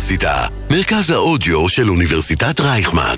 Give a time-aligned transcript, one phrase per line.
[0.00, 3.14] האוניברסיטה, מרכז האודיו של אוניברסיטת רייכמן.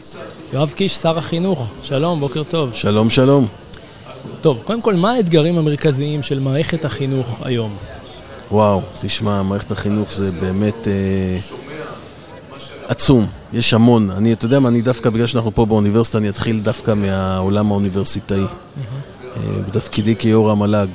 [0.52, 2.70] יואב קיש, שר החינוך, שלום, בוקר טוב.
[2.74, 3.46] שלום, שלום.
[4.40, 7.76] טוב, קודם כל, מה האתגרים המרכזיים של מערכת החינוך היום?
[8.50, 11.38] וואו, תשמע, מערכת החינוך זה באמת אה,
[12.88, 14.10] עצום, יש המון.
[14.10, 18.40] אני, אתה יודע מה, אני דווקא, בגלל שאנחנו פה באוניברסיטה, אני אתחיל דווקא מהעולם האוניברסיטאי.
[18.40, 20.88] אה, בתפקידי כיו"ר המל"ג.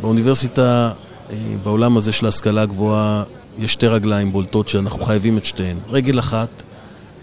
[0.00, 0.92] באוניברסיטה,
[1.30, 3.22] אה, בעולם הזה של ההשכלה הגבוהה,
[3.58, 5.76] יש שתי רגליים בולטות שאנחנו חייבים את שתיהן.
[5.88, 6.48] רגל אחת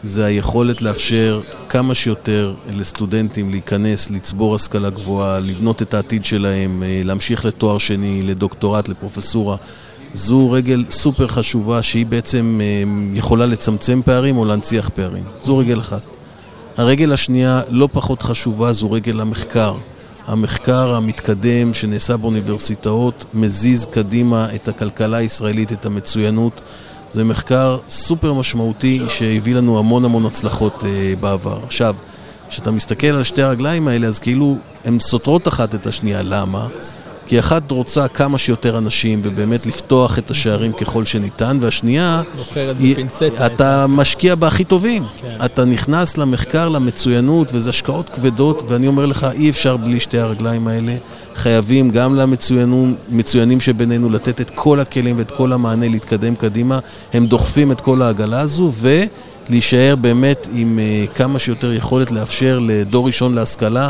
[0.04, 7.02] זה היכולת לאפשר כמה שיותר לסטודנטים להיכנס, לצבור השכלה גבוהה, לבנות את העתיד שלהם, אה,
[7.04, 9.58] להמשיך לתואר שני, לדוקטורט, לפרופסורה.
[10.14, 12.84] זו רגל סופר חשובה שהיא בעצם אה,
[13.18, 15.24] יכולה לצמצם פערים או להנציח פערים.
[15.42, 16.02] זו רגל אחת.
[16.78, 19.76] הרגל השנייה, לא פחות חשובה, זו רגל המחקר.
[20.28, 26.62] המחקר המתקדם שנעשה באוניברסיטאות מזיז קדימה את הכלכלה הישראלית, את המצוינות.
[27.12, 31.60] זה מחקר סופר משמעותי שהביא לנו המון המון הצלחות אה, בעבר.
[31.66, 31.96] עכשיו,
[32.50, 36.24] כשאתה מסתכל על שתי הרגליים האלה, אז כאילו הן סותרות אחת את השנייה.
[36.24, 36.68] למה?
[37.28, 42.22] כי אחת רוצה כמה שיותר אנשים ובאמת לפתוח את השערים ככל שניתן, והשנייה,
[42.80, 42.96] היא,
[43.46, 45.04] אתה משקיע בהכי טובים.
[45.22, 45.46] כן.
[45.46, 50.68] אתה נכנס למחקר, למצוינות, וזה השקעות כבדות, ואני אומר לך, אי אפשר בלי שתי הרגליים
[50.68, 50.96] האלה.
[51.36, 56.80] חייבים גם למצוינים שבינינו לתת את כל הכלים ואת כל המענה להתקדם קדימה.
[57.14, 59.04] הם דוחפים את כל העגלה הזו, ו...
[59.50, 63.90] להישאר באמת עם uh, כמה שיותר יכולת לאפשר לדור ראשון להשכלה.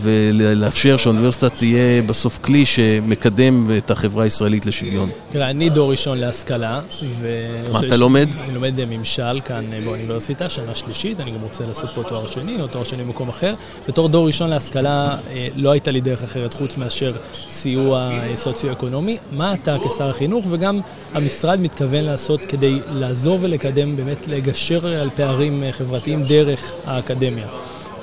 [0.00, 5.10] ולאפשר שהאוניברסיטה תהיה בסוף כלי שמקדם את החברה הישראלית לשוויון.
[5.30, 6.80] תראה, אני דור ראשון להשכלה.
[7.20, 7.28] ו...
[7.72, 8.28] מה אתה לומד?
[8.44, 12.26] אני לומד אה, ממשל כאן אה, באוניברסיטה, שנה שלישית, אני גם רוצה לעשות פה תואר
[12.26, 13.54] שני או תואר שני במקום אחר.
[13.88, 15.16] בתור דור ראשון להשכלה
[15.54, 17.12] לא הייתה לי דרך אחרת חוץ מאשר
[17.48, 19.18] סיוע סוציו-אקונומי.
[19.32, 20.80] מה אתה כשר החינוך וגם
[21.14, 27.46] המשרד מתכוון לעשות כדי לעזור ולקדם, באמת לגשר על פערים אה, חברתיים דרך האקדמיה.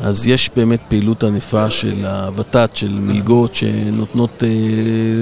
[0.02, 4.50] אז יש באמת פעילות ענפה של הוות"ת, של מלגות שנותנות אה,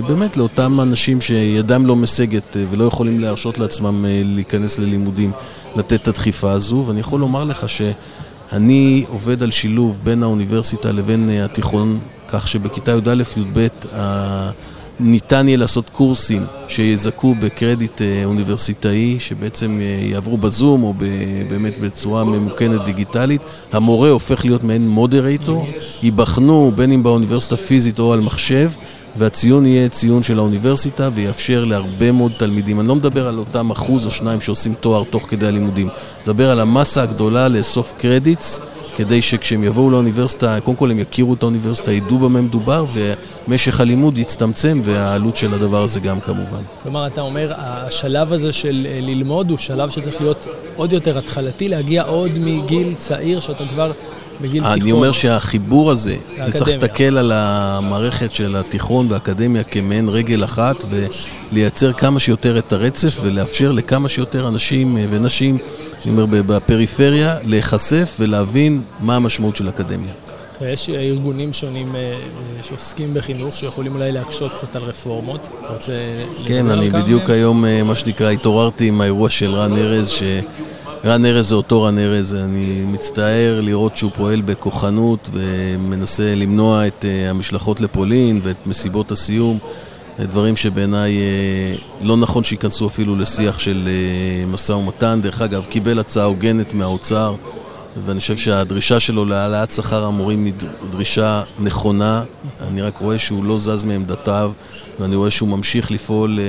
[0.08, 5.32] באמת לאותם אנשים שידם לא משגת אה, ולא יכולים להרשות לעצמם להיכנס ללימודים,
[5.76, 6.84] לתת את הדחיפה הזו.
[6.88, 13.68] ואני יכול לומר לך שאני עובד על שילוב בין האוניברסיטה לבין התיכון, כך שבכיתה י"א-י"ב
[15.00, 20.94] ניתן יהיה לעשות קורסים שיזכו בקרדיט אה, אוניברסיטאי, שבעצם אה, יעברו בזום או
[21.50, 23.42] באמת בצורה ממוכנת דיגיטלית.
[23.72, 25.68] המורה הופך להיות מעין מודרייטור,
[26.04, 28.70] ייבחנו בין אם באוניברסיטה פיזית או על מחשב.
[29.16, 32.80] והציון יהיה ציון של האוניברסיטה ויאפשר להרבה מאוד תלמידים.
[32.80, 35.90] אני לא מדבר על אותם אחוז או שניים שעושים תואר תוך כדי הלימודים,
[36.24, 38.60] מדבר על המסה הגדולה לאסוף קרדיטס
[39.00, 42.86] כדי שכשהם יבואו לאוניברסיטה, קודם כל הם יכירו את האוניברסיטה, ידעו במה מדובר,
[43.48, 46.62] ומשך הלימוד יצטמצם, והעלות של הדבר הזה גם כמובן.
[46.84, 51.68] כלומר, אתה אומר, השלב הזה של אה, ללמוד הוא שלב שצריך להיות עוד יותר התחלתי,
[51.68, 53.92] להגיע עוד מגיל צעיר, שאתה כבר
[54.42, 54.82] בגיל תיכון.
[54.82, 60.84] אני אומר שהחיבור הזה, אתה צריך להסתכל על המערכת של התיכון והאקדמיה כמעין רגל אחת,
[61.52, 65.58] ולייצר כמה שיותר את הרצף, ולאפשר לכמה שיותר אנשים אה, ונשים
[66.06, 70.14] אני אומר, בפריפריה, להיחשף ולהבין מה המשמעות של אקדמיה.
[70.62, 72.16] יש ארגונים שונים אה,
[72.64, 75.50] שעוסקים בחינוך, שיכולים אולי להקשות קצת על רפורמות.
[75.62, 75.92] אתה רוצה
[76.46, 80.24] כן, אני בדיוק היום, אה, מה שנקרא, התעוררתי עם האירוע של רן ארז, ש...
[81.06, 87.06] רן ארז זה אותו רן ארז, אני מצטער לראות שהוא פועל בכוחנות ומנסה למנוע את
[87.06, 89.58] אה, המשלחות לפולין ואת מסיבות הסיום.
[90.26, 95.20] דברים שבעיניי אה, לא נכון שייכנסו אפילו לשיח של אה, משא ומתן.
[95.24, 97.36] דרך אגב, קיבל הצעה הוגנת מהאוצר,
[98.06, 100.54] ואני חושב שהדרישה שלו להעלאת שכר המורים היא
[100.92, 102.24] דרישה נכונה.
[102.68, 104.52] אני רק רואה שהוא לא זז מעמדתיו,
[105.00, 106.46] ואני רואה שהוא ממשיך לפעול אה,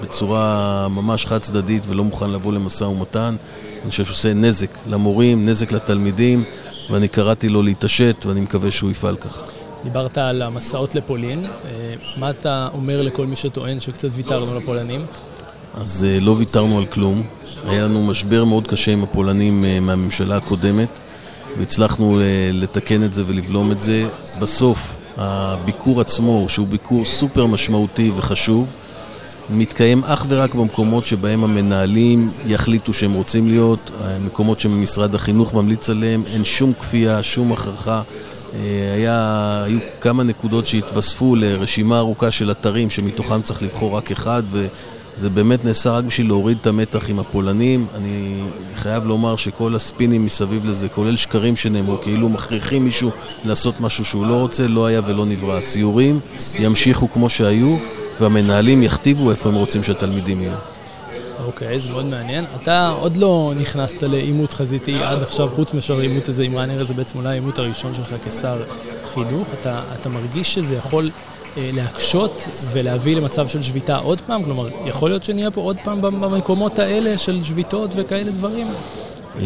[0.00, 3.36] בצורה ממש חד צדדית ולא מוכן לבוא למשא ומתן.
[3.82, 6.44] אני חושב שהוא עושה נזק למורים, נזק לתלמידים,
[6.90, 9.55] ואני קראתי לו להתעשת, ואני מקווה שהוא יפעל ככה.
[9.84, 15.06] דיברת על המסעות לפולין, אה, מה אתה אומר לכל מי שטוען שקצת ויתרנו לפולנים?
[15.74, 17.22] אז אה, לא ויתרנו על כלום.
[17.66, 20.88] היה לנו משבר מאוד קשה עם הפולנים אה, מהממשלה הקודמת,
[21.58, 22.20] והצלחנו
[22.52, 24.08] לתקן את זה ולבלום את זה.
[24.40, 28.66] בסוף, הביקור עצמו, שהוא ביקור סופר משמעותי וחשוב,
[29.50, 33.90] מתקיים אך ורק במקומות שבהם המנהלים יחליטו שהם רוצים להיות,
[34.20, 38.02] מקומות שמשרד החינוך ממליץ עליהם, אין שום כפייה, שום הכרחה.
[38.54, 44.42] אה, היה, היו כמה נקודות שהתווספו לרשימה ארוכה של אתרים שמתוכם צריך לבחור רק אחד
[44.50, 47.86] וזה באמת נעשה רק בשביל להוריד את המתח עם הפולנים.
[47.94, 48.40] אני
[48.76, 53.10] חייב לומר שכל הספינים מסביב לזה, כולל שקרים שנאמרו, כאילו מכריחים מישהו
[53.44, 55.58] לעשות משהו שהוא לא רוצה, לא היה ולא נברא.
[55.58, 56.20] הסיורים
[56.58, 57.76] ימשיכו כמו שהיו
[58.20, 60.75] והמנהלים יכתיבו איפה הם רוצים שהתלמידים יהיו.
[61.44, 62.44] אוקיי, זה מאוד מעניין.
[62.62, 66.94] אתה עוד לא נכנסת לעימות חזיתי עד עכשיו, חוץ מאשר עימות הזה עם ראנר, זה
[66.94, 68.62] בעצם אולי העימות הראשון שלך כשר
[69.14, 69.48] חינוך.
[69.60, 71.10] אתה, אתה מרגיש שזה יכול
[71.56, 74.42] אה, להקשות ולהביא למצב של שביתה עוד פעם?
[74.42, 78.66] כלומר, יכול להיות שנהיה פה עוד פעם במקומות האלה של שביתות וכאלה דברים?
[79.40, 79.44] אה,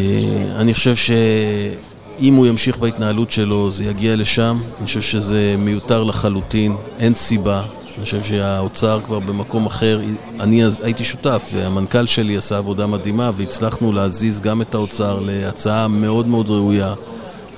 [0.56, 4.56] אני חושב שאם הוא ימשיך בהתנהלות שלו, זה יגיע לשם.
[4.78, 7.62] אני חושב שזה מיותר לחלוטין, אין סיבה.
[7.96, 10.00] אני חושב שהאוצר כבר במקום אחר,
[10.40, 15.88] אני אז הייתי שותף, והמנכ"ל שלי עשה עבודה מדהימה, והצלחנו להזיז גם את האוצר להצעה
[15.88, 16.94] מאוד מאוד ראויה,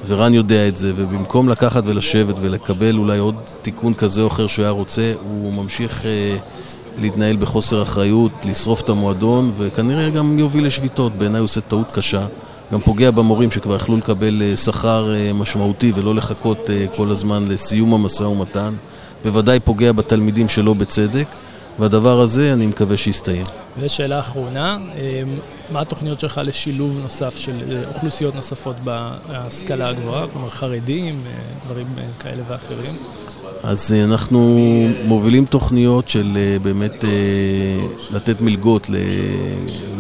[0.07, 4.63] ורן יודע את זה, ובמקום לקחת ולשבת ולקבל אולי עוד תיקון כזה או אחר שהוא
[4.63, 6.37] היה רוצה, הוא ממשיך אה,
[6.99, 11.13] להתנהל בחוסר אחריות, לשרוף את המועדון, וכנראה גם יוביל לשביתות.
[11.13, 12.27] בעיניי הוא עושה טעות קשה.
[12.73, 17.45] גם פוגע במורים שכבר יכלו לקבל אה, שכר אה, משמעותי ולא לחכות אה, כל הזמן
[17.49, 18.75] לסיום המשא ומתן.
[19.25, 21.27] בוודאי פוגע בתלמידים שלא בצדק,
[21.79, 23.45] והדבר הזה אני מקווה שיסתיים.
[23.79, 24.79] ושאלה אחרונה,
[25.73, 31.21] מה התוכניות שלך לשילוב נוסף של אוכלוסיות נוספות בהשכלה הגבוהה, כלומר חרדים,
[31.67, 31.87] דברים
[32.19, 32.93] כאלה ואחרים?
[33.63, 34.61] אז אנחנו
[35.05, 37.05] מובילים תוכניות של באמת
[38.11, 38.91] לתת מלגות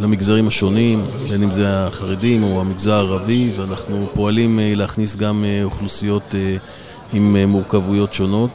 [0.00, 6.34] למגזרים השונים, בין אם זה החרדים או המגזר הערבי, ואנחנו פועלים להכניס גם אוכלוסיות
[7.12, 8.50] עם מורכבויות שונות.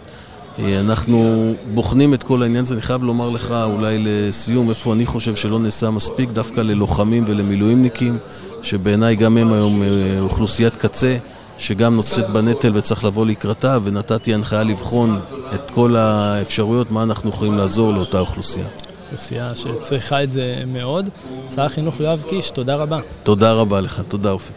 [0.60, 5.36] אנחנו בוחנים את כל העניין הזה, אני חייב לומר לך אולי לסיום איפה אני חושב
[5.36, 8.18] שלא נעשה מספיק דווקא ללוחמים ולמילואימניקים
[8.64, 9.82] שבעיניי גם הם היום
[10.20, 11.18] אוכלוסיית קצה
[11.58, 15.20] שגם נושאת בנטל וצריך לבוא לקראתה ונתתי הנחיה לבחון
[15.56, 18.66] את כל האפשרויות מה אנחנו יכולים לעזור לאותה אוכלוסייה.
[19.06, 21.10] אוכלוסייה שצריכה את זה מאוד.
[21.56, 23.00] שר החינוך יואב קיש, תודה רבה.
[23.24, 24.54] תודה רבה לך, תודה אופק.